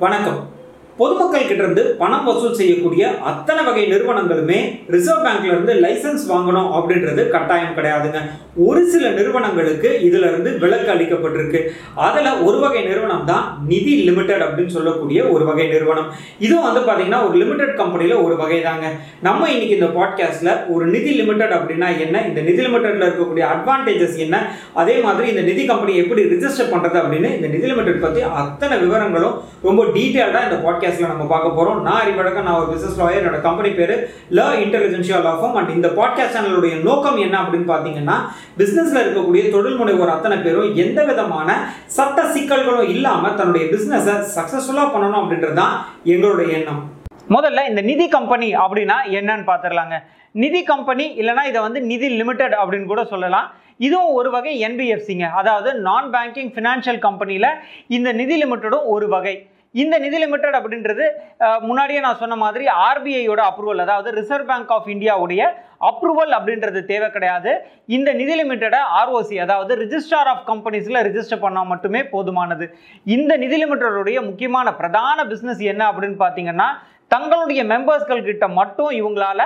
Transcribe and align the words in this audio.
வணக்கம். 0.00 0.40
பொதுமக்கள் 1.00 1.48
கிட்ட 1.48 1.62
இருந்து 1.62 1.82
பணம் 2.00 2.24
வசூல் 2.28 2.56
செய்யக்கூடிய 2.60 3.02
அத்தனை 3.30 3.60
வகை 3.66 3.82
நிறுவனங்களுமே 3.92 4.58
ரிசர்வ் 4.94 5.24
பேங்க்ல 5.24 5.52
இருந்து 5.52 5.72
லைசன்ஸ் 5.84 6.24
வாங்கணும் 6.32 6.70
அப்படின்றது 6.78 7.22
கட்டாயம் 7.34 7.76
கிடையாதுங்க. 7.76 8.20
ஒரு 8.66 8.80
சில 8.92 9.10
நிறுவனங்களுக்கு 9.18 9.88
இதுல 10.06 10.28
இருந்து 10.30 10.50
விலக்கு 10.62 10.90
அளிக்கப்பட்டிருக்கு. 10.94 11.60
அதுல 12.06 12.32
ஒரு 12.46 12.58
வகை 12.64 12.82
நிறுவனம் 12.88 13.26
தான் 13.30 13.44
நிதி 13.72 13.94
லிமிடெட் 14.08 14.44
அப்படின்னு 14.46 14.74
சொல்லக்கூடிய 14.78 15.28
ஒரு 15.34 15.44
வகை 15.50 15.66
நிறுவனம். 15.74 16.08
இதுவும் 16.46 16.66
வந்து 16.68 16.82
பாத்தீங்கன்னா 16.88 17.20
ஒரு 17.28 17.36
லிமிடெட் 17.42 17.74
கம்பெனியில் 17.82 18.16
ஒரு 18.24 18.36
வகை 18.42 18.60
தாங்க 18.68 18.86
நம்ம 19.28 19.50
இன்னைக்கு 19.54 19.78
இந்த 19.78 19.90
பாட்காஸ்ட்ல 19.98 20.50
ஒரு 20.74 20.86
நிதி 20.94 21.12
லிமிடெட் 21.20 21.54
அப்படின்னா 21.58 21.90
என்ன? 22.06 22.24
இந்த 22.30 22.40
நிதி 22.48 22.60
லிமிடெட்ல 22.66 23.06
இருக்கக்கூடிய 23.08 23.46
அட்வான்டேஜஸ் 23.54 24.18
என்ன? 24.26 24.36
அதே 24.82 24.96
மாதிரி 25.06 25.28
இந்த 25.34 25.44
நிதி 25.50 25.64
கம்பெனி 25.72 25.94
எப்படி 26.04 26.24
ரிஜிஸ்டர் 26.34 26.72
பண்றது 26.74 26.98
அப்படின்னு 27.02 27.30
இந்த 27.38 27.50
நிதி 27.54 27.66
லிமிடெட் 27.72 28.04
பத்தி 28.06 28.20
அத்தனை 28.42 28.76
விவரங்களும் 28.84 29.38
ரொம்ப 29.68 29.80
டீட்டெயில்டா 29.96 30.42
இந்த 30.48 30.58
பாட்காஸ்ட்ல 30.88 31.10
நம்ம 31.12 31.24
பார்க்க 31.32 31.56
போறோம். 31.58 31.80
நான் 31.86 32.00
அறிவழகன் 32.02 32.46
நான் 32.48 32.58
ஒரு 32.60 32.68
பிசினஸ் 32.72 32.98
லாயர் 33.00 33.18
என்னோட 33.20 33.38
கம்பெனி 33.46 33.70
பேரு 33.78 33.96
ல 34.38 34.42
இன்டெலிஜென்ஷியல் 34.64 35.24
லா 35.26 35.32
ஃபார்ம் 35.40 35.56
அண்ட் 35.60 35.72
இந்த 35.76 35.88
பாட்காஸ்ட் 35.98 36.34
சேனலுடைய 36.36 36.74
நோக்கம் 36.82 37.18
என்ன 37.24 37.36
அப்படின்னு 37.42 37.68
பார்த்தீங்கன்னா 37.72 38.16
பிசினஸ்ல 38.60 39.02
இருக்கக்கூடிய 39.04 39.42
தொழில் 39.54 39.78
முனைவோர் 39.80 40.14
அத்தனை 40.16 40.38
பேரும் 40.38 40.74
எந்த 40.84 41.04
விதமான 41.10 41.58
சட்ட 41.96 42.22
சிக்கல்களும் 42.34 42.88
இல்லாம 42.94 43.32
தன்னுடைய 43.40 43.66
பிசினஸை 43.74 44.14
சக்சஸ்ஃபுல்லா 44.36 44.86
பண்ணணும் 44.94 45.20
அப்படின்றது 45.22 45.58
தான் 45.62 45.76
எங்களுடைய 46.04 46.50
எண்ணம். 46.58 46.82
முதல்ல 47.36 47.68
இந்த 47.68 47.80
நிதி 47.90 48.08
கம்பெனி 48.08 48.48
அப்படின்னா 48.64 48.98
என்னன்னு 49.18 49.46
பார்த்துடலாங்க. 49.50 49.96
நிதி 50.44 50.60
கம்பெனி 50.62 51.04
இல்லைனா 51.20 51.42
இதை 51.48 51.60
வந்து 51.66 51.80
நிதி 51.92 52.08
லிமிடெட் 52.20 52.54
அப்படின்னு 52.60 52.90
கூட 52.92 53.02
சொல்லலாம். 53.04 53.48
இதுவும் 53.86 54.14
ஒரு 54.20 54.30
வகை 54.30 54.54
என்பிஎஃப்சிங்க 54.66 55.26
அதாவது 55.40 55.70
நான் 55.88 56.08
பேங்கிங் 56.14 56.50
ஃபினான்ஷியல் 56.54 56.98
கம்பெனியில் 56.98 57.54
இந்த 57.96 58.12
நிதி 58.12 58.36
லிமிட்டடும் 58.42 58.88
ஒரு 58.94 59.08
வகை. 59.08 59.36
இந்த 59.74 59.94
நிதி 60.04 60.18
லிமிடெட் 60.22 60.56
அப்படின்றது 60.58 61.04
முன்னாடியே 61.68 62.00
நான் 62.04 62.20
சொன்ன 62.22 62.36
மாதிரி 62.42 62.64
ஆர்பிஐயோட 62.88 63.40
அப்ரூவல் 63.50 63.82
அதாவது 63.84 64.10
ரிசர்வ் 64.18 64.48
பேங்க் 64.50 64.72
ஆஃப் 64.76 64.88
இந்தியாவுடைய 64.94 65.42
அப்ரூவல் 65.90 66.32
அப்படின்றது 66.38 66.80
தேவை 66.92 67.08
கிடையாது. 67.16 67.52
இந்த 67.96 68.12
நிதி 68.20 68.34
லிமிட்டடை 68.40 68.80
ஆர்ஓசி 69.00 69.38
அதாவது 69.46 69.74
ரிஜிஸ்டார் 69.84 70.30
ஆஃப் 70.32 70.44
கம்பெனிஸில் 70.50 71.04
ரிஜிஸ்டர் 71.08 71.44
பண்ணால் 71.44 71.70
மட்டுமே 71.72 72.02
போதுமானது. 72.14 72.66
இந்த 73.16 73.32
நிதி 73.44 73.58
லிமிட்டருடைய 73.62 74.20
முக்கியமான 74.30 74.68
பிரதான 74.82 75.26
பிஸ்னஸ் 75.32 75.64
என்ன 75.72 75.84
அப்படின்னு 75.92 76.18
பார்த்தீங்கன்னா 76.24 76.68
தங்களுடைய 77.14 77.60
மெம்பர்ஸ்கள் 77.72 78.26
கிட்ட 78.26 78.46
மட்டும் 78.60 78.90
இவங்களால 79.00 79.42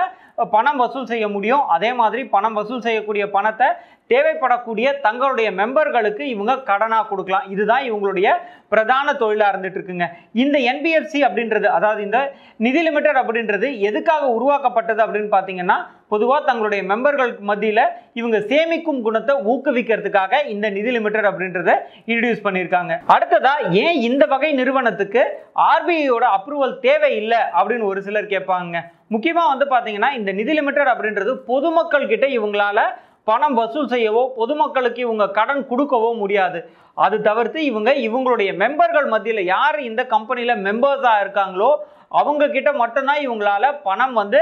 பணம் 0.53 0.79
வசூல் 0.81 1.09
செய்ய 1.11 1.25
முடியும். 1.33 1.63
அதே 1.75 1.89
மாதிரி 1.99 2.21
பணம் 2.35 2.55
வசூல் 2.59 2.85
செய்யக்கூடிய 2.85 3.25
பணத்தை 3.35 3.67
தேவைப்படக்கூடிய 4.13 4.87
தங்களுடைய 5.05 5.47
மெம்பர்களுக்கு 5.59 6.23
இவங்க 6.33 6.53
கடனாக 6.71 7.07
கொடுக்கலாம். 7.11 7.47
இதுதான் 7.55 7.85
இவங்களுடைய 7.89 8.29
பிரதான 8.73 9.13
தொழிலாக 9.21 9.51
இருந்துட்டு 9.51 9.79
இருக்குங்க 9.79 10.05
இந்த 10.43 10.57
என்பிஎஃப்சி 10.71 11.19
அப்படின்றது 11.27 11.67
அதாவது 11.77 12.01
இந்த 12.07 12.19
நிதி 12.65 12.81
லிமிடெட் 12.87 13.19
அப்படின்றது 13.21 13.67
எதுக்காக 13.89 14.23
உருவாக்கப்பட்டது 14.37 15.01
அப்படின்னு 15.05 15.29
பார்த்தீங்கன்னா 15.35 15.77
பொதுவாக 16.13 16.41
தங்களுடைய 16.47 16.81
மெம்பர்களுக்கு 16.89 17.43
மத்தியில் 17.49 17.83
இவங்க 18.19 18.37
சேமிக்கும் 18.49 19.03
குணத்தை 19.05 19.33
ஊக்குவிக்கிறதுக்காக 19.51 20.41
இந்த 20.53 20.67
நிதி 20.77 20.91
லிமிடெட் 20.95 21.29
அப்படின்றத 21.29 21.69
இன்ட்ரடியூஸ் 22.09 22.43
பண்ணியிருக்காங்க 22.47 22.95
அடுத்ததா 23.15 23.53
ஏன் 23.83 23.97
இந்த 24.07 24.23
வகை 24.33 24.51
நிறுவனத்துக்கு 24.59 25.23
ஆர்பிஐயோட 25.69 26.25
அப்ரூவல் 26.37 26.75
தேவையில்லை 26.85 27.41
அப்படின்னு 27.57 27.89
ஒரு 27.91 28.01
சிலர் 28.07 28.33
கேட்பாங்க. 28.33 28.75
முக்கியமாக 29.13 29.51
வந்து 29.53 29.65
பார்த்தீங்கன்னா 29.71 30.11
இந்த 30.19 30.31
நிதி 30.39 30.53
லிமிடெட் 30.59 30.91
அப்படின்றது 30.93 31.33
பொதுமக்கள் 31.49 32.11
கிட்ட 32.11 32.27
இவங்களால 32.37 32.79
பணம் 33.27 33.53
வசூல் 33.53 33.91
செய்யவோ 33.93 34.23
பொதுமக்களுக்கு 34.39 35.01
இவங்க 35.07 35.25
கடன் 35.37 35.61
கொடுக்கவோ 35.69 36.09
முடியாது. 36.21 36.59
அது 36.97 37.17
தவிர்த்து 37.21 37.59
இவங்க 37.65 37.89
இவங்களுடைய 38.07 38.49
மெம்பர்கள் 38.61 39.07
மத்தியில் 39.13 39.43
யார் 39.45 39.77
இந்த 39.89 40.01
கம்பெனியில் 40.13 40.61
மெம்பர்ஸாக 40.65 41.21
இருக்காங்களோ 41.23 41.69
அவங்க 42.19 42.43
கிட்ட 42.55 42.69
மட்டும்தான் 42.81 43.21
இவங்களால 43.25 43.65
பணம் 43.87 44.15
வந்து 44.21 44.39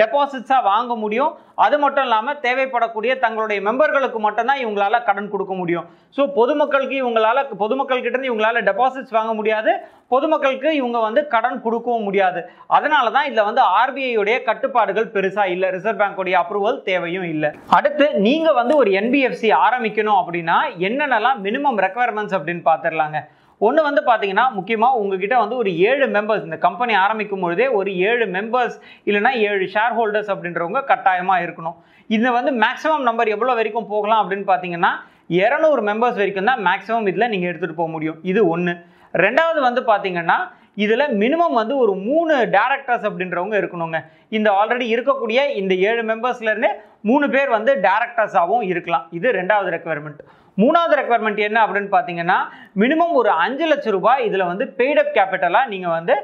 டெபாசிட்ஸாக 0.00 0.68
வாங்க 0.70 0.92
முடியும். 1.02 1.32
அது 1.64 1.76
மட்டும் 1.84 2.06
இல்லாமல் 2.06 2.38
தேவைப்படக்கூடிய 2.44 3.12
தங்களுடைய 3.24 3.60
மெம்பர்களுக்கு 3.68 4.18
மட்டும்தான் 4.26 4.60
இவங்களால 4.64 4.98
கடன் 5.08 5.32
கொடுக்க 5.32 5.54
முடியும். 5.60 5.86
ஸோ 6.16 6.22
பொதுமக்களுக்கு 6.38 6.96
இவங்களால 7.02 7.38
பொதுமக்கள் 7.62 8.02
கிட்டேருந்து 8.04 8.30
இவங்களால 8.30 8.62
டெபாசிட்ஸ் 8.68 9.16
வாங்க 9.18 9.34
முடியாது. 9.40 9.72
பொதுமக்களுக்கு 10.14 10.70
இவங்க 10.80 10.98
வந்து 11.06 11.20
கடன் 11.34 11.58
கொடுக்கவும் 11.66 12.06
முடியாது. 12.08 12.40
அதனால 12.76 13.10
தான் 13.16 13.26
இதில் 13.30 13.48
வந்து 13.48 13.62
ஆர்பிஐயுடைய 13.80 14.36
கட்டுப்பாடுகள் 14.48 15.12
பெருசாக 15.16 15.52
இல்லை. 15.54 15.68
ரிசர்வ் 15.76 16.00
பேங்கோடைய 16.02 16.38
அப்ரூவல் 16.42 16.80
தேவையும் 16.88 17.28
இல்லை. 17.34 17.50
அடுத்து 17.78 18.06
நீங்கள் 18.28 18.58
வந்து 18.60 18.76
ஒரு 18.82 18.92
என்பிஎஃப்சி 19.00 19.50
ஆரம்பிக்கணும் 19.66 20.20
அப்படின்னா 20.22 20.58
என்னென்னலாம் 20.88 21.38
மினிமம் 21.48 21.80
ரெக்குவயர்மெண்ட்ஸ் 21.86 22.36
அப்படின்னு 22.38 22.64
பார்த்துடலாங்க 22.70 23.20
ஒன்று 23.66 23.80
வந்து 23.88 24.02
பார்த்தீங்கன்னா 24.08 24.44
முக்கியமாக 24.56 24.98
உங்ககிட்ட 25.00 25.34
வந்து 25.42 25.56
ஒரு 25.62 25.70
ஏழு 25.88 26.06
மெம்பர்ஸ் 26.16 26.46
இந்த 26.48 26.58
கம்பெனி 26.66 26.92
ஆரம்பிக்கும் 27.04 27.42
பொழுதே 27.44 27.66
ஒரு 27.78 27.90
ஏழு 28.10 28.26
மெம்பர்ஸ் 28.36 28.76
இல்லைனா 29.08 29.32
ஏழு 29.48 29.64
ஷேர் 29.74 29.96
ஹோல்டர்ஸ் 29.98 30.30
அப்படின்றவங்க 30.34 30.82
கட்டாயமாக 30.92 31.44
இருக்கணும். 31.46 31.76
இது 32.16 32.28
வந்து 32.38 32.52
மேக்ஸிமம் 32.62 33.04
நம்பர் 33.08 33.32
எவ்வளோ 33.34 33.56
வரைக்கும் 33.58 33.90
போகலாம் 33.92 34.22
அப்படின்னு 34.22 34.46
பார்த்தீங்கன்னா 34.52 34.92
இரநூறு 35.40 35.82
மெம்பர்ஸ் 35.88 36.18
வரைக்கும் 36.20 36.48
தான் 36.50 36.64
மேக்ஸிமம் 36.68 37.10
இதில் 37.10 37.30
நீங்கள் 37.34 37.50
எடுத்துகிட்டு 37.50 37.80
போக 37.82 37.90
முடியும். 37.96 38.18
இது 38.30 38.40
ஒன்று 38.54 38.72
ரெண்டாவது 39.24 39.60
வந்து 39.68 39.82
பார்த்தீங்கன்னா 39.90 40.38
இதில் 40.84 41.14
மினிமம் 41.22 41.54
வந்து 41.60 41.74
ஒரு 41.84 41.92
மூணு 42.08 42.34
டேரக்டர்ஸ் 42.56 43.06
அப்படின்றவங்க 43.08 43.54
இருக்கணுங்க. 43.60 43.98
இந்த 44.36 44.48
ஆல்ரெடி 44.58 44.86
இருக்கக்கூடிய 44.94 45.40
இந்த 45.60 45.72
ஏழு 45.88 46.02
மெம்பர்ஸ்லேருந்து 46.10 46.70
மூணு 47.08 47.26
பேர் 47.34 47.50
வந்து 47.56 47.72
டேரக்டர்ஸாகவும் 47.86 48.66
இருக்கலாம். 48.72 49.04
இது 49.18 49.28
ரெண்டாவது 49.40 49.70
ரெக்குவயர்மெண்ட் 49.74 50.22
மூணாவது 50.62 50.94
ரெக்குவயர்மெண்ட் 50.98 51.40
என்ன 51.48 51.58
அப்படின்னு 51.64 51.90
பார்த்தீங்கன்னா 51.94 52.38
மினிமம் 52.82 53.14
ஒரு 53.20 53.30
அஞ்சு 53.44 53.66
லட்ச 53.70 53.90
ரூபாய் 53.96 54.24
இதில் 54.28 54.50
வந்து 54.50 54.64
பெய்டப் 54.78 55.14
கேபிட்டலாக 55.16 55.70
நீங்கள் 55.72 55.96
வந்து 55.98 56.16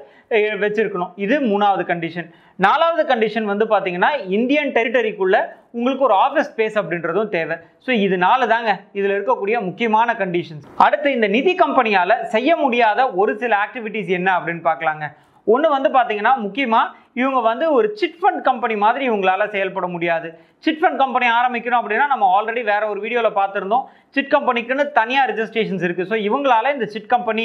வச்சுருக்கணும் 0.63 0.65
வச்சிருக்கணும். 0.65 1.13
இது 1.25 1.35
மூணாவது 1.51 1.83
கண்டிஷன் 1.91 2.29
நாலாவது 2.65 3.03
கண்டிஷன் 3.11 3.47
வந்து 3.51 3.65
பார்த்தீங்கன்னா 3.73 4.11
இந்தியன் 4.37 4.73
டெரிட்டரிக்குள்ள 4.77 5.37
உங்களுக்கு 5.77 6.07
ஒரு 6.09 6.17
ஆஃபீஸ் 6.25 6.51
ஸ்பேஸ் 6.53 6.79
அப்படின்றதும் 6.81 7.31
தேவை. 7.37 7.57
ஸோ 7.87 7.91
இதனால 8.07 8.47
தாங்க. 8.55 8.71
இதில் 8.99 9.15
இருக்கக்கூடிய 9.17 9.57
முக்கியமான 9.69 10.09
கண்டிஷன்ஸ் 10.23 10.67
அடுத்து 10.87 11.09
இந்த 11.17 11.29
நிதி 11.37 11.55
கம்பெனியால் 11.63 12.15
செய்ய 12.35 12.51
முடியாத 12.65 13.09
ஒரு 13.23 13.35
சில 13.43 13.53
ஆக்டிவிட்டீஸ் 13.65 14.11
என்ன 14.19 14.29
அப்படின்னு 14.39 14.65
பார்க்கலாங்க. 14.71 15.07
ஒன்று 15.47 15.69
வந்து 15.77 15.91
பார்த்தீங்கன்னா 15.97 16.35
முக்கியமாக 16.45 17.05
இவங்க 17.21 17.41
வந்து 17.51 17.67
ஒரு 17.77 17.89
சிட் 18.01 18.19
ஃபண்ட் 18.21 18.43
கம்பெனி 18.49 18.75
மாதிரி 18.85 19.05
இவங்களால 19.11 19.45
செயல்பட 19.55 19.87
முடியாது. 19.95 20.29
சிட் 20.65 20.81
ஃபண்ட் 20.81 21.01
கம்பெனி 21.03 21.27
ஆரம்பிக்கணும் 21.39 21.79
அப்படின்னா 21.81 22.07
நம்ம 22.13 22.25
ஆல்ரெடி 22.37 22.63
வேற 22.71 22.83
ஒரு 22.93 23.01
வீடியோவில் 23.05 23.37
பார்த்துருந்தோம். 23.39 23.85
சிட் 24.15 24.31
கம்பெனிக்குன்னு 24.35 24.85
தனியாக 24.99 25.29
ரெஜிஸ்ட்ரேஷன்ஸ் 25.31 25.85
இருக்குது 25.87 26.09
ஸோ 26.13 26.17
இவங்களால 26.29 26.73
இந்த 26.77 26.87
சிட் 26.95 27.11
கம்பெனி 27.15 27.45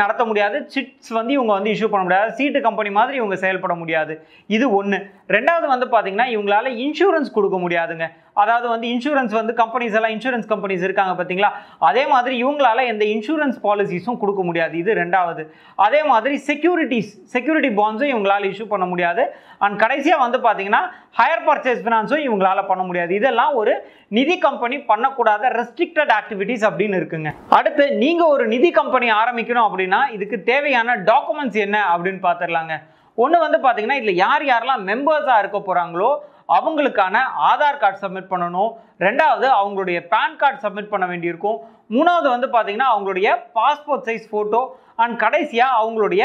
நடத்த 0.00 0.22
முடியாது. 0.30 0.58
சிட்ஸ் 0.74 1.12
வந்து 1.18 1.32
இவங்க 1.38 1.52
வந்து 1.58 1.72
இஷ்யூ 1.74 1.88
பண்ண 1.92 2.04
முடியாது. 2.06 2.32
சீட்டு 2.38 2.60
கம்பெனி 2.68 2.92
மாதிரி 2.98 3.16
இவங்க 3.22 3.38
செயல்பட 3.44 3.76
முடியாது. 3.82 4.14
இது 4.56 4.68
ஒன்று 4.80 4.98
ரெண்டாவது 5.36 5.68
வந்து 5.74 5.88
பார்த்தீங்கன்னா 5.94 6.28
இவங்களால 6.36 6.74
இன்சூரன்ஸ் 6.86 7.36
கொடுக்க 7.38 7.58
முடியாதுங்க. 7.64 8.08
அதாவது 8.36 8.66
வந்து 8.72 8.86
இன்சூரன்ஸ் 8.94 9.32
வந்து 9.38 9.52
கம்பெனிஸ் 9.60 9.94
எல்லாம் 9.98 10.12
இன்சூரன்ஸ் 10.14 10.46
கம்பெனிஸ் 10.52 10.84
இருக்காங்க 10.86 11.12
பார்த்தீங்களா? 11.16 11.50
அதே 11.88 12.04
மாதிரி 12.12 12.34
இவங்களால 12.44 12.84
எந்த 12.92 13.04
இன்சூரன்ஸ் 13.14 13.58
பாலிசிஸும் 13.66 14.18
கொடுக்க 14.22 14.42
முடியாது. 14.48 14.74
இது 14.82 14.92
ரெண்டாவது. 15.00 15.42
அதே 15.86 16.00
மாதிரி 16.10 16.36
செக்யூரிட்டிஸ் 16.48 17.10
செக்யூரிட்டி 17.34 17.70
பாண்ட்ஸும் 17.80 18.12
இவங்களால 18.14 18.50
இஷ்யூ 18.52 18.66
பண்ண 18.72 18.86
முடியாது. 18.92 19.24
அண்ட் 19.64 19.76
கடைசியாக 19.82 20.24
வந்து 20.24 20.40
பார்த்தீங்கன்னா 20.46 20.82
ஹையர் 21.20 21.44
பர்ச்சேஸ் 21.48 21.82
ஃபினான்ஸும் 21.84 22.24
இவங்களால 22.28 22.62
பண்ண 22.70 22.84
முடியாது. 22.88 23.12
இதெல்லாம் 23.20 23.52
ஒரு 23.62 23.74
நிதி 24.18 24.38
கம்பெனி 24.46 24.78
பண்ணக்கூடாத 24.92 25.52
ரெஸ்ட்ரிக்டட் 25.58 26.14
ஆக்டிவிட்டீஸ் 26.20 26.66
அப்படின்னு 26.70 26.98
இருக்குங்க. 27.02 27.32
அடுத்து 27.58 27.84
நீங்கள் 28.04 28.32
ஒரு 28.36 28.46
நிதி 28.54 28.70
கம்பெனி 28.80 29.08
ஆரம்பிக்கணும் 29.20 29.66
அப்படின்னா 29.68 30.02
இதுக்கு 30.16 30.38
தேவையான 30.50 30.96
டாக்குமெண்ட்ஸ் 31.12 31.60
என்ன 31.66 31.78
அப்படின்னு 31.94 32.22
பார்த்துடலாங்க. 32.28 32.74
ஒன்று 33.22 33.38
வந்து 33.46 33.58
பார்த்தீங்கன்னா 33.62 34.00
இதில் 34.00 34.20
யார் 34.24 34.44
யாரெல்லாம் 34.50 34.84
மெம்பர்ஸாக 34.90 35.40
இருக்க 35.42 35.58
போகிறாங்களோ 35.60 36.10
அவங்களுக்கான 36.56 37.16
ஆதார் 37.50 37.80
கார்டு 37.82 38.00
சப்மிட் 38.04 38.30
பண்ணணும். 38.32 38.70
ரெண்டாவது 39.06 39.46
அவங்களுடைய 39.60 39.98
பேன் 40.14 40.38
கார்டு 40.40 40.62
சப்மிட் 40.64 40.92
பண்ண 40.92 41.06
வேண்டியிருக்கும். 41.12 41.58
மூணாவது 41.96 42.28
வந்து 42.34 42.48
பார்த்தீங்கன்னா 42.54 42.90
அவங்களுடைய 42.94 43.28
பாஸ்போர்ட் 43.58 44.06
சைஸ் 44.08 44.26
ஃபோட்டோ 44.30 44.62
அண்ட் 45.04 45.16
கடைசியாக 45.24 45.78
அவங்களுடைய 45.80 46.24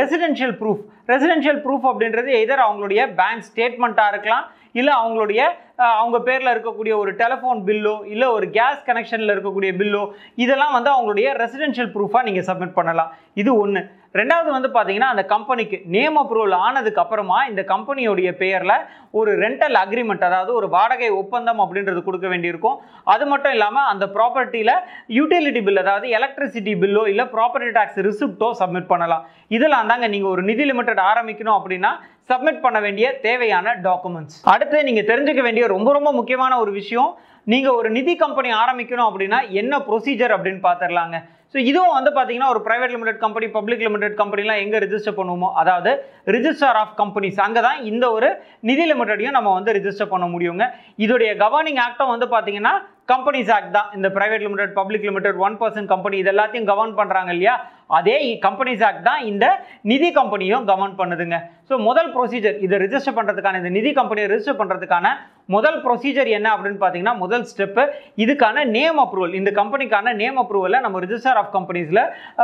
ரெசிடென்ஷியல் 0.00 0.54
ப்ரூஃப் 0.60 0.82
ரெசிடென்ஷியல் 1.12 1.60
ப்ரூஃப் 1.64 1.86
அப்படின்றது 1.90 2.30
எதர் 2.42 2.66
அவங்களுடைய 2.66 3.00
பேங்க் 3.20 3.46
ஸ்டேட்மெண்ட்டாக 3.48 4.12
இருக்கலாம் 4.12 4.46
இல்லை 4.72 4.94
அவங்களுடைய 5.02 5.42
அவங்க 5.78 6.18
பேரில் 6.26 6.52
இருக்கக்கூடிய 6.52 6.92
ஒரு 7.00 7.10
டெலஃபோன் 7.20 7.60
பில்லோ 7.66 7.92
இல்லை 8.12 8.28
ஒரு 8.36 8.46
கேஸ் 8.56 8.80
கனெக்ஷனில் 8.88 9.32
இருக்கக்கூடிய 9.34 9.70
பில்லோ 9.80 10.00
இதெல்லாம் 10.44 10.74
வந்து 10.76 10.90
அவங்களுடைய 10.94 11.28
ரெசிடென்ஷியல் 11.42 11.92
ப்ரூஃபாக 11.94 12.26
நீங்கள் 12.28 12.46
சப்மிட் 12.48 12.78
பண்ணலாம். 12.78 13.12
இது 13.42 13.50
ஒன்று 13.62 13.82
ரெண்டாவது 14.18 14.50
வந்து 14.56 14.68
பார்த்தீங்கன்னா 14.74 15.10
அந்த 15.14 15.24
கம்பெனிக்கு 15.32 15.78
நேம் 15.94 16.18
அப்ரூவல் 16.22 16.56
ஆனதுக்கு 16.66 17.02
அப்புறமா 17.04 17.38
இந்த 17.50 17.62
கம்பெனியோடைய 17.72 18.28
பெயரில் 18.42 18.74
ஒரு 19.18 19.30
ரெண்டல் 19.44 19.76
அக்ரிமெண்ட் 19.82 20.26
அதாவது 20.28 20.52
ஒரு 20.58 20.68
வாடகை 20.74 21.10
ஒப்பந்தம் 21.22 21.62
அப்படின்றது 21.64 22.02
கொடுக்க 22.06 22.26
வேண்டியிருக்கும். 22.32 22.78
அது 23.14 23.24
மட்டும் 23.32 23.54
இல்லாமல் 23.56 23.88
அந்த 23.92 24.04
ப்ராப்பர்ட்டியில் 24.16 24.74
யூட்டிலிட்டி 25.18 25.62
பில் 25.66 25.82
அதாவது 25.84 26.08
எலக்ட்ரிசிட்டி 26.18 26.74
பில்லோ 26.84 27.02
இல்லை 27.12 27.26
ப்ராப்பர்ட்டி 27.36 27.72
டேக்ஸ் 27.78 28.00
ரிசிப்டோ 28.08 28.50
சப்மிட் 28.62 28.92
பண்ணலாம். 28.92 29.26
இதெல்லாம் 29.56 29.90
தாங்க 29.92 30.08
நீங்கள் 30.14 30.34
ஒரு 30.36 30.44
நிதி 30.52 30.64
லிமிடெட் 30.70 31.08
ஆரம்பிக்கணும் 31.10 31.58
அப்படின்னா 31.58 31.92
சப்மிட் 32.30 32.64
பண்ண 32.64 32.78
வேண்டிய 32.84 33.06
தேவையான 33.26 33.74
டாக்குமெண்ட்ஸ் 33.84 34.40
அடுத்து 34.54 34.78
நீங்கள் 34.88 35.06
தெரிஞ்சுக்க 35.10 35.42
வேண்டிய 35.44 35.67
ரொம்ப 35.74 35.88
ரொம்ப 35.96 36.10
முக்கியமான 36.18 36.52
ஒரு 36.64 36.72
விஷயம். 36.80 37.10
நீங்கள் 37.52 37.76
ஒரு 37.80 37.88
நிதி 37.96 38.14
கம்பெனி 38.22 38.48
ஆரம்பிக்கணும் 38.62 39.08
அப்படின்னா 39.10 39.38
என்ன 39.60 39.74
ப்ரொசீஜர் 39.88 40.32
அப்படின்னு 40.36 40.60
பார்த்துடலாங்க 40.66 41.16
ஸோ 41.52 41.58
இதுவும் 41.70 41.94
வந்து 41.96 42.10
பார்த்தீங்கன்னா 42.16 42.48
ஒரு 42.54 42.60
private 42.66 42.92
limited 42.94 43.20
company 43.22 43.46
public 43.54 43.84
limited 43.86 44.16
கம்பெனிலாம் 44.20 44.60
எங்கே 44.64 44.78
ரிஜிஸ்டர் 44.84 45.16
பண்ணுவோமோ 45.18 45.48
அதாவது 45.60 45.92
ரிஜிஸ்டர் 46.34 46.78
ஆஃப் 46.82 46.92
கம்பெனிஸ் 47.00 47.38
அங்கே 47.46 47.60
தான் 47.66 47.78
இந்த 47.90 48.06
ஒரு 48.16 48.28
நிதி 48.70 48.84
லிமிடெடையும் 48.90 49.36
நம்ம 49.38 49.52
வந்து 49.58 49.74
ரிஜிஸ்டர் 49.78 50.12
பண்ண 50.12 50.26
முடியுங்க. 50.34 50.66
இதோடைய 51.04 51.30
கவர்னிங் 51.44 51.80
ஆக்டும் 51.86 52.12
வந்து 52.14 52.28
பார்த்தீங்கன்னா 52.34 52.74
கம்பெனிஸ் 53.12 53.50
ஆக்ட் 53.56 53.74
தான். 53.76 53.88
இந்த 53.96 54.08
private 54.16 54.44
limited 54.46 54.72
public 54.78 55.06
limited 55.08 55.38
one 55.46 55.58
person 55.60 55.90
company 55.92 56.16
இது 56.22 56.30
எல்லாத்தையும் 56.34 56.70
கவர்ன் 56.72 56.96
பண்ணுறாங்க 57.00 57.30
இல்லையா? 57.36 57.54
அதே 57.98 58.16
கம்பெனிஸ் 58.46 58.82
ஆக்ட் 58.88 59.06
தான் 59.08 59.20
இந்த 59.30 59.44
நிதி 59.90 60.08
கம்பெனியும் 60.18 60.64
கவர்ன் 60.70 60.98
பண்ணுதுங்க. 61.00 61.36
ஸோ 61.68 61.74
முதல் 61.86 62.10
ப்ரொசீஜர் 62.16 62.56
இதை 62.64 62.76
ரிஜிஸ்டர் 62.82 63.16
பண்ணுறதுக்கான 63.18 63.58
இந்த 63.62 63.70
நிதி 63.76 63.90
கம்பெனியை 63.98 64.26
ரிஜிஸ்டர் 64.32 64.58
பண்ணுறதுக்கான 64.60 65.06
முதல் 65.54 65.78
ப்ரொசீஜர் 65.84 66.28
என்ன 66.36 66.48
அப்படின்னு 66.54 66.78
பார்த்தீங்கன்னா 66.80 67.14
முதல் 67.22 67.44
ஸ்டெப்பு 67.50 67.82
இதுக்கான 68.22 68.64
நேம் 68.74 68.98
அப்ரூவல் 69.04 69.36
இந்த 69.38 69.50
கம்பெனிக்கான 69.60 70.12
நேம் 70.20 70.38
அப்ரூவலை 70.42 70.78
நம்ம 70.86 71.00
ரிஜிஸ்டர் 71.04 71.38
ஆஃப் 71.42 71.52
கம்பெனிஸில் 71.56 72.02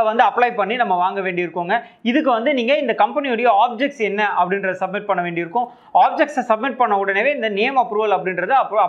வந்து 0.08 0.22
அப்ளை 0.28 0.50
பண்ணி 0.60 0.76
நம்ம 0.82 0.94
வாங்க 1.04 1.20
வேண்டியிருக்கோங்க. 1.26 1.76
இதுக்கு 2.10 2.30
வந்து 2.36 2.52
நீங்கள் 2.60 2.80
இந்த 2.84 2.94
கம்பெனியுடைய 3.02 3.50
ஆப்ஜெக்ட்ஸ் 3.64 4.02
என்ன 4.10 4.22
அப்படின்றத 4.40 4.76
சப்மிட் 4.82 5.08
பண்ண 5.10 5.22
வேண்டியிருக்கும். 5.26 5.66
ஆப்ஜெக்ட்ஸை 6.04 6.44
சப்மிட் 6.52 6.80
பண்ண 6.80 6.96
உடனே 7.02 7.32
இந்த 7.38 7.50
நேம் 7.60 7.78
அப்ரூவல் 7.84 8.16
அப்படின்றது 8.18 8.56
அப்ரூ 8.62 8.80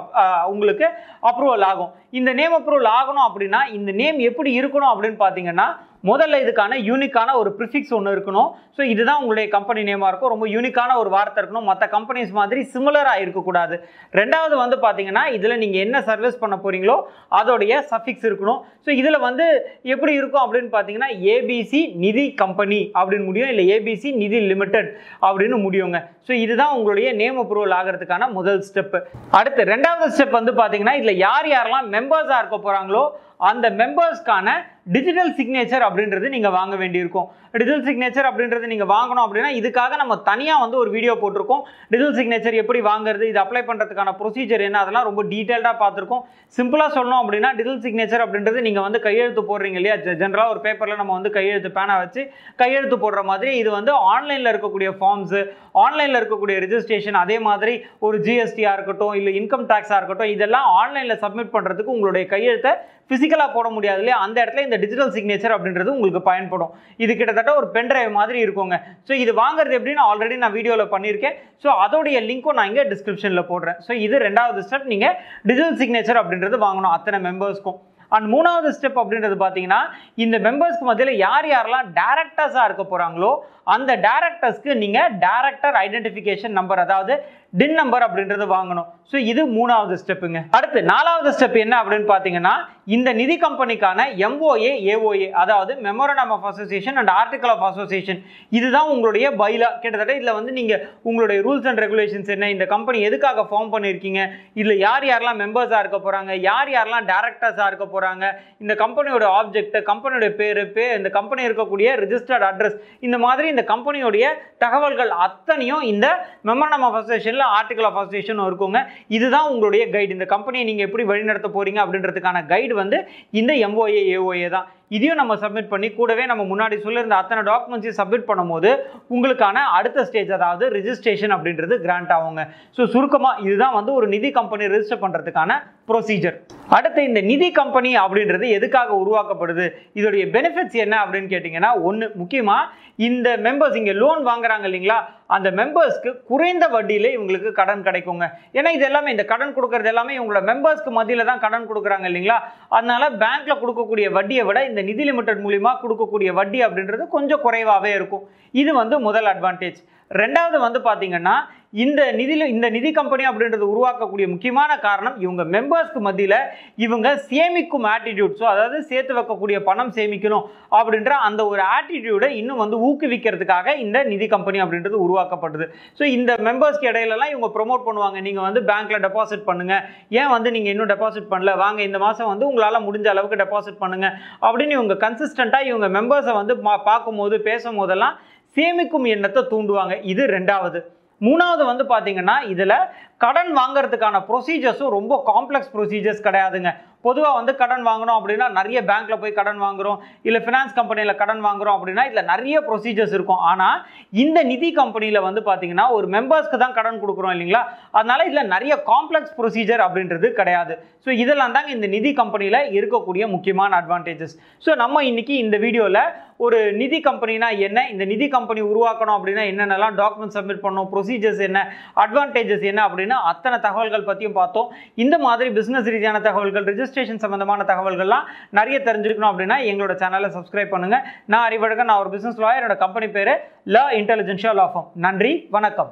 உங்களுக்கு 0.53 0.87
அப்ரூவல் 1.31 1.64
ஆகும் 1.65 1.91
இந்த 2.11 2.31
நேம் 2.33 2.55
அப்ரூவல் 2.57 2.89
ஆகணும் 2.91 3.27
அப்படின்னா 3.27 3.61
இந்த 3.69 3.91
நேம் 3.91 4.19
எப்படி 4.21 4.51
இருக்கணும் 4.59 4.91
அப்படின்னு 4.91 5.19
பார்த்தீங்கன்னா 5.19 5.67
முதல்ல 6.09 6.39
இதுக்கான 6.43 6.79
யூனிக்கான 6.89 7.35
ஒரு 7.41 7.49
ப்ரிஃபிக்ஸ் 7.57 7.93
ஒன்று 7.97 8.13
இருக்கணும். 8.15 8.49
ஸோ 8.77 8.81
இதுதான் 8.93 9.19
உங்களுடைய 9.21 9.47
கம்பெனி 9.55 9.81
நேமாக 9.89 10.09
இருக்கும். 10.11 10.31
ரொம்ப 10.33 10.47
யூனிக்கான 10.55 10.95
ஒரு 11.01 11.09
வார்த்தை 11.15 11.39
இருக்கணும். 11.41 11.67
மற்ற 11.71 11.85
கம்பெனிஸ் 11.95 12.31
மாதிரி 12.39 12.61
சிமிலராக 12.73 13.23
இருக்கக்கூடாது. 13.25 13.75
ரெண்டாவது 14.19 14.55
வந்து 14.63 14.77
பார்த்தீங்கன்னா 14.85 15.23
இதில் 15.37 15.61
நீங்கள் 15.63 15.83
என்ன 15.85 16.03
சர்வீஸ் 16.09 16.41
பண்ண 16.43 16.57
போகிறீங்களோ 16.65 16.97
அதோடைய 17.39 17.73
சஃபிக்ஸ் 17.93 18.27
இருக்கணும். 18.29 18.59
ஸோ 18.85 18.91
இதில் 19.01 19.19
வந்து 19.27 19.47
எப்படி 19.93 20.13
இருக்கும் 20.19 20.43
அப்படின்னு 20.45 20.71
பார்த்தீங்கன்னா 20.75 21.11
ஏபிசி 21.35 21.81
நிதி 22.05 22.25
கம்பெனி 22.43 22.81
அப்படின்னு 22.99 23.27
முடியும். 23.29 23.51
இல்லை 23.53 23.65
ஏபிசி 23.75 24.11
நிதி 24.23 24.39
லிமிடெட் 24.51 24.91
அப்படின்னு 25.27 25.59
முடியுங்க. 25.67 25.99
ஸோ 26.27 26.33
இதுதான் 26.45 26.73
உங்களுடைய 26.77 27.07
நேம் 27.21 27.39
அப்ரூவல் 27.41 27.77
ஆகிறதுக்கான 27.79 28.29
முதல் 28.37 28.61
ஸ்டெப்பு 28.67 28.99
அடுத்து 29.39 29.61
ரெண்டாவது 29.73 30.13
ஸ்டெப் 30.15 30.37
வந்து 30.39 30.53
பார்த்தீங்கன்னா 30.59 30.95
இதில் 30.99 31.21
யார் 31.27 31.47
யாரெல்லாம் 31.53 31.87
மெம்பர்ஸாக 31.95 32.39
இருக்க 32.41 32.57
போகிறாங்களோ 32.59 33.03
அந்த 33.37 33.69
மெம்பர்ஸ்க்கான 33.69 34.49
டிஜிட்டல் 34.91 35.31
சிக்னேச்சர் 35.33 35.85
அப்படின்றது 35.87 36.29
நீங்கள் 36.29 36.51
வாங்க 36.51 36.75
வேண்டியிருக்கும். 36.75 37.27
டிஜிட்டல் 37.59 37.85
சிக்னேச்சர் 37.87 38.27
அப்படின்றது 38.29 38.71
நீங்கள் 38.73 38.89
வாங்கணும் 38.93 39.23
அப்படின்னா 39.25 39.51
இதுக்காக 39.59 39.97
நம்ம 40.01 40.15
தனியாக 40.29 40.63
வந்து 40.63 40.77
ஒரு 40.83 40.89
வீடியோ 40.95 41.13
போட்டிருக்கோம். 41.23 41.63
டிஜிட்டல் 41.91 42.17
சிக்னேச்சர் 42.19 42.59
எப்படி 42.61 42.79
வாங்குறது 42.89 43.25
இது 43.31 43.39
அப்ளை 43.43 43.63
பண்ணுறதுக்கான 43.69 44.13
ப்ரொசீஜர் 44.21 44.65
என்ன 44.67 44.79
அதெல்லாம் 44.83 45.07
ரொம்ப 45.09 45.23
டீட்டெயில்டாக 45.33 45.75
பார்த்துருக்கோம். 45.83 46.23
சிம்பிளாக 46.57 46.89
சொல்லணும் 46.97 47.21
அப்படின்னா 47.23 47.51
டிஜிட்டல் 47.59 47.83
சிக்னேச்சர் 47.87 48.23
அப்படின்றது 48.25 48.65
நீங்கள் 48.67 48.85
வந்து 48.87 49.01
கையெழுத்து 49.07 49.43
போடுறீங்க 49.51 49.79
இல்லையா? 49.81 49.97
ஜென்ரலாக 50.23 50.53
ஒரு 50.55 50.61
பேப்பரில் 50.65 51.01
நம்ம 51.01 51.13
வந்து 51.17 51.31
கையெழுத்து 51.37 51.71
பேனை 51.77 51.95
வச்சு 52.03 52.23
கையெழுத்து 52.63 52.97
போடுற 53.03 53.23
மாதிரி 53.31 53.51
இது 53.61 53.69
வந்து 53.77 53.93
ஆன்லைனில் 54.13 54.51
இருக்கக்கூடிய 54.53 54.91
ஃபார்ம்ஸு 54.99 55.41
ஆன்லைனில் 55.85 56.19
இருக்கக்கூடிய 56.19 56.57
ரிஜிஸ்ட்ரேஷன் 56.65 57.21
அதே 57.23 57.37
மாதிரி 57.47 57.73
ஒரு 58.07 58.17
ஜிஎஸ்டியாக 58.25 58.75
இருக்கட்டும் 58.77 59.15
இல்லை 59.19 59.31
இன்கம் 59.39 59.65
டேக்ஸாக 59.71 59.99
இருக்கட்டும் 59.99 60.33
இதெல்லாம் 60.35 60.67
ஆன்லைனில் 60.81 61.21
சப்மிட் 61.23 61.55
பண்ணுறதுக்கு 61.55 61.95
உங்களுடைய 61.95 62.25
கையெழுத்தை 62.35 62.73
ஃபிசிக்கலாக 63.09 63.49
போட 63.55 63.67
முடியாது 63.73 63.99
இல்லையா? 64.01 64.19
அந்த 64.25 64.37
இடத்துல 64.43 64.63
இந்த 64.67 64.77
டிஜிட்டல் 64.83 65.11
சிக்னேச்சர் 65.15 65.53
அப்படின்றது 65.55 65.89
உங்களுக்கு 65.95 66.21
பயன்படும். 66.29 66.71
இது 67.03 67.11
கிட்டத்தட்ட 67.19 67.44
ஒரு 67.59 67.67
பென்ட்ரைவ் 67.75 68.11
மாதிரி 68.19 68.39
இருக்குங்க. 68.45 68.77
ஸோ 69.07 69.13
இது 69.23 69.31
வாங்குறது 69.43 69.77
எப்படின்னு 69.79 70.03
ஆல்ரெடி 70.09 70.37
நான் 70.43 70.55
வீடியோவில் 70.57 70.93
பண்ணியிருக்கேன். 70.93 71.35
ஸோ 71.63 71.69
அதோடைய 71.85 72.19
லிங்க்கும் 72.29 72.57
நான் 72.59 72.69
இங்கே 72.71 72.85
டிஸ்கிரிப்ஷனில் 72.93 73.47
போடுறேன். 73.51 73.77
ஸோ 73.87 73.91
இது 74.05 74.15
ரெண்டாவது 74.27 74.61
ஸ்டெப் 74.67 74.87
நீங்கள் 74.93 75.15
டிஜிட்டல் 75.49 75.77
சிக்னேச்சர் 75.81 76.21
அப்படின்றது 76.21 76.59
வாங்கணும். 76.67 76.93
அத்தனை 76.97 77.19
மெம்பர்ஸ்க்கும் 77.27 77.79
அண்ட் 78.11 78.27
மூணாவது 78.33 78.69
ஸ்டெப் 78.77 78.99
அப்படின்றது 79.01 79.37
பார்த்தீங்கன்னா 79.39 79.81
இந்த 80.17 80.37
மெம்பர்ஸ்க்கு 80.39 80.89
மத்தியில் 80.89 81.21
யார் 81.25 81.47
யாரெல்லாம் 81.47 81.89
டேரக்டர்ஸாக 81.99 82.67
இருக்க 82.67 82.85
போகிறாங்களோ 82.85 83.31
அந்த 83.73 83.91
டேரக்டர்ஸ்க்கு 84.07 84.71
நீங்கள் 84.81 85.13
டேரக்டர் 85.23 85.77
ஐடென்டிஃபிகேஷன் 85.85 86.55
நம்பர் 86.57 86.83
அதாவது 86.83 87.13
டின் 87.53 87.77
நம்பர் 87.79 88.03
அப்படின்றது 88.05 88.45
வாங்கணும். 88.47 88.87
ஸோ 89.11 89.15
இது 89.31 89.41
மூணாவது 89.57 89.95
ஸ்டெப்புங்க 90.01 90.39
அடுத்து 90.57 90.79
நாலாவது 90.89 91.29
ஸ்டெப் 91.35 91.55
என்ன 91.61 91.75
அப்படின்னு 91.81 92.07
பார்த்தீங்கன்னா 92.09 92.53
இந்த 92.95 93.09
நிதி 93.13 93.35
கம்பெனிக்கான 93.37 94.05
எம்ஓஏ 94.27 94.71
ஏஓஏ 94.91 95.27
அதாவது 95.41 95.71
memorandum 95.87 96.31
of 96.35 96.47
association 96.49 96.97
and 97.01 97.11
article 97.11 97.53
of 97.53 97.65
association 97.69 98.19
இதுதான் 98.51 98.89
உங்களுடைய 98.93 99.25
பைலா 99.41 99.69
கிட்டத்தட்ட 99.75 100.17
இதில் 100.19 100.37
வந்து 100.39 100.51
நீங்கள் 100.51 100.83
உங்களுடைய 101.03 101.39
ரூல்ஸ் 101.41 101.69
அண்ட் 101.71 101.81
ரெகுலேஷன்ஸ் 101.85 102.31
என்ன 102.35 102.49
இந்த 102.49 102.65
கம்பெனி 102.65 102.99
எதுக்காக 103.01 103.45
ஃபார்ம் 103.49 103.71
பண்ணியிருக்கீங்க 103.75 104.21
இதில் 104.53 104.83
யார் 104.85 105.05
யாரெல்லாம் 105.05 105.41
மெம்பர்ஸாக 105.43 105.83
இருக்க 105.83 105.99
போகிறாங்க 105.99 106.33
யார் 106.41 106.71
யாரெல்லாம் 106.75 107.09
டேரக்டர்ஸாக 107.11 107.69
இருக்க 107.69 107.87
போகிறாங்க 107.95 108.25
இந்த 108.63 108.75
கம்பெனியோட 108.83 109.25
ஆப்ஜெக்ட் 109.39 109.77
கம்பெனியோட 109.91 110.29
பேர் 110.41 110.61
பே 110.77 110.85
இந்த 110.99 111.09
கம்பெனி 111.17 111.47
இருக்கக்கூடிய 111.47 111.89
ரிஜிஸ்டர்ட் 112.03 112.47
அட்ரஸ் 112.49 112.77
இந்த 113.07 113.17
மாதிரி 113.25 113.47
இந்த 113.53 113.65
கம்பெனியோடைய 113.73 114.25
தகவல்கள் 114.65 115.11
அத்தனையும் 115.25 115.83
இந்த 115.93 116.07
மெமரண்டம் 116.49 116.85
ஆஃப் 116.87 116.97
அசோசியேஷனில் 117.01 117.47
ஆர்டிகல் 117.57 117.87
ஆஃப் 117.89 117.99
அசோசியேஷன் 118.01 118.43
இருக்குங்க. 118.47 118.79
இதுதான் 119.17 119.49
உங்களுடைய 119.53 119.83
கைடு 119.95 120.11
இந்த 120.17 120.27
கம்பெனியை 120.33 120.65
நீங்கள் 120.69 120.87
எப்படி 120.87 121.05
வழிநடத்த 121.11 121.49
போகிறீங்க 121.55 121.79
அப்படின்றதுக்கான 121.85 122.45
கைடு 122.53 122.73
வந்து 122.81 122.97
இந்த 123.41 123.51
எம்ஓஏ 123.67 124.01
ஏஓஏ 124.15 124.47
தான். 124.55 124.67
இதையும் 124.91 125.19
நம்ம 125.19 125.33
சப்மிட் 125.43 125.69
பண்ணி 125.71 125.87
கூடவே 125.97 126.23
நம்ம 126.31 126.43
முன்னாடி 126.49 126.75
சொல்லியிருந்த 126.85 127.15
அத்தனை 127.21 127.41
டாக்குமெண்ட்ஸையும் 127.49 127.99
சப்மிட் 127.99 128.27
பண்ணும்போது 128.29 128.69
உங்களுக்கான 129.15 129.63
அடுத்த 129.77 130.05
ஸ்டேஜ் 130.09 130.31
அதாவது 130.37 130.65
ரிஜிஸ்ட்ரேஷன் 130.77 131.33
அப்படின்றது 131.35 131.75
கிராண்ட் 131.85 132.13
ஆகுங்க. 132.17 132.43
ஸோ 132.77 132.81
சுருக்கமாக 132.93 133.41
இதுதான் 133.47 133.75
வந்து 133.79 133.91
ஒரு 133.99 134.09
நிதி 134.15 134.31
கம்பெனி 134.39 134.69
ரெஜிஸ்டர் 134.73 135.03
பண்ணுறதுக்கான 135.05 135.57
ப்ரொசீஜர் 135.91 136.37
அடுத்து 136.77 137.01
இந்த 137.09 137.21
நிதி 137.31 137.49
கம்பெனி 137.59 137.91
அப்படின்றது 138.03 138.45
எதுக்காக 138.57 138.91
உருவாக்கப்படுது? 139.03 139.65
இதோடைய 139.99 140.23
பெனிஃபிட்ஸ் 140.35 140.77
என்ன 140.85 140.95
அப்படின்னு 141.03 141.31
கேட்டிங்கன்னா 141.33 141.71
ஒன்று 141.89 142.05
முக்கியமாக 142.21 142.69
இந்த 143.07 143.29
மெம்பர்ஸ் 143.45 143.77
இங்கே 143.79 143.93
லோன் 144.01 144.21
வாங்குறாங்க 144.27 144.65
இல்லைங்களா? 144.69 144.97
அந்த 145.35 145.47
மெம்பர்ஸ்க்கு 145.59 146.09
குறைந்த 146.29 146.65
வட்டியிலே 146.75 147.09
இவங்களுக்கு 147.15 147.51
கடன் 147.59 147.83
கிடைக்குங்க. 147.87 148.25
ஏன்னா 148.57 148.69
இது 148.77 148.85
எல்லாமே 148.89 149.11
இந்த 149.15 149.25
கடன் 149.31 149.55
கொடுக்கறது 149.57 149.91
எல்லாமே 149.93 150.13
இவங்களோட 150.17 150.43
மெம்பர்ஸ்க்கு 150.51 150.91
மத்தியில் 150.97 151.29
தான் 151.31 151.43
கடன் 151.45 151.67
கொடுக்குறாங்க 151.69 152.07
இல்லைங்களா? 152.11 152.37
அதனால 152.77 153.09
பேங்க்ல 153.23 153.55
கொடுக்கக்கூடிய 153.63 154.09
வட்டியை 154.17 154.45
விட 154.49 154.61
இந்த 154.69 154.83
நிதி 154.89 155.05
லிமிடெட் 155.09 155.43
மூலியமாக 155.45 155.81
கொடுக்கக்கூடிய 155.83 156.31
வட்டி 156.39 156.61
அப்படின்றது 156.67 157.07
கொஞ்சம் 157.17 157.43
குறைவாகவே 157.47 157.91
இருக்கும். 157.99 158.23
இது 158.61 158.73
வந்து 158.81 158.97
முதல் 159.07 159.29
அட்வான்டேஜ் 159.33 159.81
ரெண்டாவது 160.11 160.57
வந்து 160.59 160.79
பார்த்தீங்கன்னா 160.81 161.35
இந்த 161.83 162.01
நிதியில் 162.11 162.51
இந்த 162.51 162.67
நிதி 162.69 162.89
கம்பெனி 162.91 163.23
அப்படின்றது 163.29 163.65
உருவாக்கக்கூடிய 163.71 164.25
முக்கியமான 164.29 164.71
காரணம் 164.77 165.15
இவங்க 165.23 165.43
மெம்பர்ஸ்க்கு 165.55 166.01
மத்தியில் 166.01 166.35
இவங்க 166.77 167.07
சேமிக்கும் 167.29 167.87
ஆட்டிடியூட் 167.89 168.37
ஸோ 168.39 168.45
அதாவது 168.51 168.77
சேர்த்து 168.83 169.17
வைக்கக்கூடிய 169.17 169.57
பணம் 169.63 169.91
சேமிக்கணும் 169.97 170.45
அப்படின்ற 170.71 171.11
அந்த 171.27 171.41
ஒரு 171.45 171.63
ஆட்டிடியூடை 171.75 172.29
இன்னும் 172.39 172.61
வந்து 172.63 172.77
ஊக்குவிக்கிறதுக்காக 172.87 173.73
இந்த 173.77 174.03
நிதி 174.11 174.27
கம்பெனி 174.27 174.61
அப்படின்றது 174.63 174.99
உருவாக்கப்படுது 175.05 175.67
ஸோ 175.99 176.05
இந்த 176.17 176.37
மெம்பர்ஸ்க்கு 176.47 176.89
இடையிலலாம் 176.91 177.33
இவங்க 177.33 177.49
ப்ரொமோட் 177.57 177.85
பண்ணுவாங்க. 177.87 178.21
நீங்கள் 178.27 178.47
வந்து 178.47 178.61
பேங்க்கில் 178.69 179.03
டெபாசிட் 179.07 179.45
பண்ணுங்கள் 179.49 179.83
ஏன் 180.19 180.31
வந்து 180.35 180.51
நீங்கள் 180.57 180.73
இன்னும் 180.75 180.91
டெபாசிட் 180.93 181.31
பண்ணல? 181.33 181.53
வாங்க 181.63 181.81
இந்த 181.89 182.01
மாதம் 182.05 182.31
வந்து 182.33 182.47
உங்களால் 182.51 182.85
முடிஞ்ச 182.87 183.09
அளவுக்கு 183.13 183.41
டெபாசிட் 183.43 183.81
பண்ணுங்கள் 183.83 184.15
அப்படின்னு 184.45 184.77
இவங்க 184.79 184.97
கன்சிஸ்டண்ட்டாக 185.05 185.69
இவங்க 185.71 185.89
மெம்பர்ஸை 185.97 186.35
வந்து 186.39 186.55
பார்க்கும்போது 186.89 187.35
பேசும்போதெல்லாம் 187.49 188.15
சேமிக்கும் 188.55 189.07
எண்ணத்தை 189.07 189.43
தூண்டுவாங்க. 189.49 189.95
இது 190.03 190.25
ரெண்டாவது. 190.25 190.81
மூணாவது 191.21 191.63
வந்து 191.65 191.83
பார்த்தீங்கன்னா 191.83 192.35
இதில் 192.53 192.77
கடன் 193.23 193.51
வாங்குறதுக்கான 193.59 194.17
ப்ரொசீஜர்ஸும் 194.29 194.95
ரொம்ப 194.97 195.13
காம்ப்ளெக்ஸ் 195.29 195.71
ப்ரொசீஜர்ஸ் 195.75 196.25
கிடையாதுங்க. 196.25 196.71
பொதுவாக 197.07 197.37
வந்து 197.37 197.53
கடன் 197.59 197.83
வாங்கணும் 197.87 198.17
அப்படின்னா 198.19 198.45
நிறைய 198.57 198.79
பேங்க்கில் 198.89 199.19
போய் 199.23 199.35
கடன் 199.39 199.59
வாங்குறோம் 199.63 199.99
இல்லை 200.27 200.39
ஃபினான்ஸ் 200.45 200.75
கம்பெனியில் 200.77 201.17
கடன் 201.19 201.41
வாங்குறோம் 201.45 201.75
அப்படின்னா 201.77 202.03
இதில் 202.09 202.29
நிறைய 202.31 202.55
ப்ரொசீஜர்ஸ் 202.69 203.13
இருக்கும். 203.17 203.41
ஆனால் 203.49 203.77
இந்த 204.23 204.39
நிதி 204.51 204.69
கம்பெனியில் 204.79 205.25
வந்து 205.27 205.41
பார்த்தீங்கன்னா 205.49 205.85
ஒரு 205.97 206.07
மெம்பர்ஸ்க்கு 206.15 206.57
தான் 206.63 206.75
கடன் 206.77 207.01
கொடுக்குறோம் 207.03 207.33
இல்லைங்களா? 207.35 207.61
அதனால் 207.97 208.25
இதில் 208.29 208.51
நிறைய 208.55 208.75
காம்ப்ளெக்ஸ் 208.91 209.35
ப்ரொசீஜர் 209.39 209.83
அப்படின்றது 209.87 210.29
கிடையாது. 210.39 210.75
ஸோ 211.05 211.11
இதெல்லாம் 211.23 211.55
தாங்க 211.55 211.71
இந்த 211.77 211.87
நிதி 211.95 212.11
கம்பெனியில் 212.21 212.59
இருக்கக்கூடிய 212.77 213.23
முக்கியமான 213.35 213.71
அட்வான்டேஜஸ் 213.81 214.35
ஸோ 214.65 214.73
நம்ம 214.83 215.03
இன்றைக்கி 215.09 215.35
இந்த 215.45 215.57
வீடியோவில் 215.65 216.01
ஒரு 216.45 216.57
நிதி 216.79 216.97
கம்பெனினா 217.09 217.49
என்ன 217.67 217.79
இந்த 217.91 218.05
நிதி 218.13 218.27
கம்பெனி 218.35 218.61
உருவாக்கணும் 218.71 219.17
அப்படின்னா 219.17 219.43
என்னென்னலாம் 219.51 219.97
டாக்குமெண்ட் 219.99 220.35
சப்மிட் 220.37 220.63
பண்ணணும் 220.63 220.89
ப்ரொசீஜர்ஸ் 220.93 221.43
என்ன 221.49 221.59
அட்வான்டேஜஸ் 222.03 222.65
என்ன 222.71 222.81
அப்படின்னு 222.87 223.04
அத்தனை 223.13 223.59
தகவல்கள் 223.59 224.03
பற்றியும் 224.03 224.33
பார்த்தோம். 224.33 224.73
இந்த 224.95 225.17
மாதிரி 225.17 225.49
பிஸ்னஸ் 225.59 225.89
ரீதியான 225.95 226.19
தகவல்கள் 226.19 226.63
ரிஜிஸ்ட்ரேஷன் 226.63 227.23
சம்பந்தமான 227.25 227.63
தகவல்கள்லாம் 227.63 228.25
நிறைய 228.49 228.79
தெரிஞ்சிருக்கணும் 228.79 229.31
அப்படின்னா 229.31 229.57
எங்களோட 229.71 229.95
சேனலை 230.03 230.31
சப்ஸ்கிரைப் 230.37 230.73
பண்ணுங்க. 230.73 231.07
நான் 231.25 231.51
அறிவழகன் 231.51 231.89
நான் 231.91 232.01
ஒரு 232.05 232.17
பிஸ்னஸ் 232.17 232.41
லாயர் 232.43 232.59
என்னோட 232.61 232.77
கம்பெனி 232.77 233.07
பேர் 233.07 233.33
ல 233.65 233.79
இன்டெலிஜென்ஷியல் 234.01 234.59
லாஃபம் 234.61 234.87
நன்றி 234.93 235.47
வணக்கம். 235.49 235.83